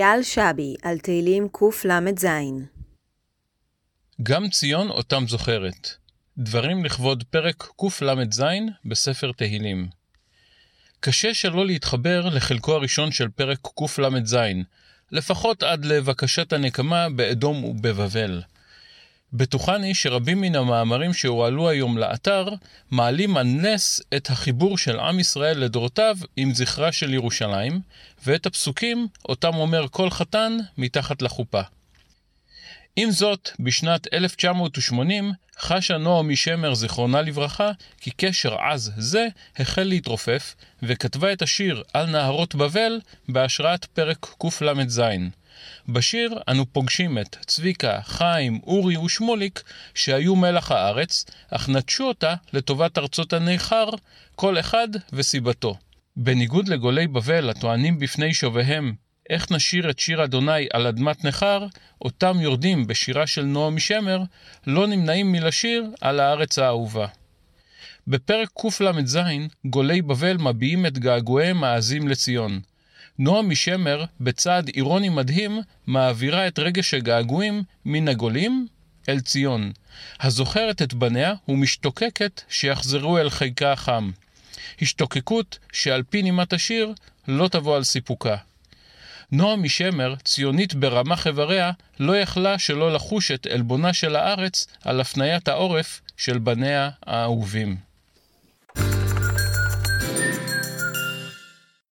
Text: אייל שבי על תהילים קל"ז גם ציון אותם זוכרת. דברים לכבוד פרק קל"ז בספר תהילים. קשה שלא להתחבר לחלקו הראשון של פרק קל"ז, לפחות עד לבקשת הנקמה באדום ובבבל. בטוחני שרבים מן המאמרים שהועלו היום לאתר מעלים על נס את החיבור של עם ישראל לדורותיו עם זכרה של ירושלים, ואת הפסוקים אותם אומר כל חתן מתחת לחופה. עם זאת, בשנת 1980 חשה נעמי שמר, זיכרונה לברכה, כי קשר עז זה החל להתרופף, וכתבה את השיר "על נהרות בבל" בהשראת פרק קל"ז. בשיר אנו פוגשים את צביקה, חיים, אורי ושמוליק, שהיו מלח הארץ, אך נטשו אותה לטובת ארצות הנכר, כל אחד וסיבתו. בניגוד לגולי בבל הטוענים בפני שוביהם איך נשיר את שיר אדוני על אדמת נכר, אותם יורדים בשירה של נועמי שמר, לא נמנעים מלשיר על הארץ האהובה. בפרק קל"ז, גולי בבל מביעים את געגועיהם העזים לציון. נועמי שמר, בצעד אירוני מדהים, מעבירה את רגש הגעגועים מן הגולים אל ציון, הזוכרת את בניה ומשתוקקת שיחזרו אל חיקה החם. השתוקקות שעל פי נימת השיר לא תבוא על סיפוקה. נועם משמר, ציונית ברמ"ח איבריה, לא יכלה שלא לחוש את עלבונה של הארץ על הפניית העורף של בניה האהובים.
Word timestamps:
אייל 0.00 0.22
שבי 0.22 0.74
על 0.82 0.98
תהילים 0.98 1.48
קל"ז 1.52 2.26
גם 4.22 4.48
ציון 4.48 4.90
אותם 4.90 5.24
זוכרת. 5.28 5.88
דברים 6.38 6.84
לכבוד 6.84 7.24
פרק 7.30 7.68
קל"ז 7.76 8.42
בספר 8.84 9.32
תהילים. 9.32 9.88
קשה 11.00 11.34
שלא 11.34 11.66
להתחבר 11.66 12.28
לחלקו 12.28 12.74
הראשון 12.74 13.12
של 13.12 13.28
פרק 13.28 13.58
קל"ז, 13.76 14.36
לפחות 15.10 15.62
עד 15.62 15.84
לבקשת 15.84 16.52
הנקמה 16.52 17.08
באדום 17.08 17.64
ובבבל. 17.64 18.42
בטוחני 19.32 19.94
שרבים 19.94 20.40
מן 20.40 20.54
המאמרים 20.54 21.14
שהועלו 21.14 21.68
היום 21.68 21.98
לאתר 21.98 22.48
מעלים 22.90 23.36
על 23.36 23.46
נס 23.46 24.00
את 24.16 24.30
החיבור 24.30 24.78
של 24.78 25.00
עם 25.00 25.20
ישראל 25.20 25.58
לדורותיו 25.58 26.16
עם 26.36 26.54
זכרה 26.54 26.92
של 26.92 27.14
ירושלים, 27.14 27.80
ואת 28.26 28.46
הפסוקים 28.46 29.08
אותם 29.28 29.54
אומר 29.54 29.86
כל 29.90 30.10
חתן 30.10 30.56
מתחת 30.78 31.22
לחופה. 31.22 31.60
עם 32.96 33.10
זאת, 33.10 33.50
בשנת 33.60 34.14
1980 34.14 35.32
חשה 35.58 35.98
נעמי 35.98 36.36
שמר, 36.36 36.74
זיכרונה 36.74 37.22
לברכה, 37.22 37.70
כי 38.00 38.10
קשר 38.10 38.54
עז 38.54 38.92
זה 38.96 39.28
החל 39.56 39.82
להתרופף, 39.82 40.54
וכתבה 40.82 41.32
את 41.32 41.42
השיר 41.42 41.82
"על 41.92 42.06
נהרות 42.06 42.54
בבל" 42.54 43.00
בהשראת 43.28 43.84
פרק 43.84 44.26
קל"ז. 44.38 45.02
בשיר 45.88 46.38
אנו 46.48 46.66
פוגשים 46.72 47.18
את 47.18 47.36
צביקה, 47.46 48.00
חיים, 48.04 48.60
אורי 48.66 48.96
ושמוליק, 48.96 49.62
שהיו 49.94 50.36
מלח 50.36 50.72
הארץ, 50.72 51.24
אך 51.50 51.68
נטשו 51.68 52.04
אותה 52.04 52.34
לטובת 52.52 52.98
ארצות 52.98 53.32
הנכר, 53.32 53.88
כל 54.34 54.58
אחד 54.60 54.88
וסיבתו. 55.12 55.76
בניגוד 56.16 56.68
לגולי 56.68 57.06
בבל 57.06 57.50
הטוענים 57.50 57.98
בפני 57.98 58.34
שוביהם 58.34 58.94
איך 59.30 59.52
נשיר 59.52 59.90
את 59.90 59.98
שיר 59.98 60.24
אדוני 60.24 60.66
על 60.72 60.86
אדמת 60.86 61.24
נכר, 61.24 61.66
אותם 62.02 62.40
יורדים 62.40 62.86
בשירה 62.86 63.26
של 63.26 63.42
נועמי 63.42 63.80
שמר, 63.80 64.22
לא 64.66 64.86
נמנעים 64.86 65.32
מלשיר 65.32 65.84
על 66.00 66.20
הארץ 66.20 66.58
האהובה. 66.58 67.06
בפרק 68.06 68.48
קל"ז, 68.58 69.18
גולי 69.64 70.02
בבל 70.02 70.36
מביעים 70.36 70.86
את 70.86 70.98
געגועיהם 70.98 71.64
העזים 71.64 72.08
לציון. 72.08 72.60
נועמי 73.18 73.56
שמר, 73.56 74.04
בצעד 74.20 74.68
אירוני 74.68 75.08
מדהים, 75.08 75.60
מעבירה 75.86 76.46
את 76.46 76.58
רגש 76.58 76.94
הגעגועים 76.94 77.62
מן 77.84 78.08
הגולים 78.08 78.66
אל 79.08 79.20
ציון, 79.20 79.72
הזוכרת 80.20 80.82
את 80.82 80.94
בניה 80.94 81.34
ומשתוקקת 81.48 82.42
שיחזרו 82.48 83.18
אל 83.18 83.30
חיקה 83.30 83.72
החם. 83.72 84.10
השתוקקות 84.82 85.58
שעל 85.72 86.02
פי 86.02 86.22
נימת 86.22 86.52
השיר 86.52 86.92
לא 87.28 87.48
תבוא 87.48 87.76
על 87.76 87.84
סיפוקה. 87.84 88.36
נועם 89.32 89.62
משמר, 89.62 90.14
ציונית 90.24 90.74
ברמ"ח 90.74 91.26
איבריה, 91.26 91.70
לא 92.00 92.16
יכלה 92.16 92.58
שלא 92.58 92.92
לחוש 92.92 93.30
את 93.30 93.46
עלבונה 93.46 93.92
של 93.92 94.16
הארץ 94.16 94.66
על 94.84 95.00
הפניית 95.00 95.48
העורף 95.48 96.00
של 96.16 96.38
בניה 96.38 96.90
האהובים. 97.06 97.91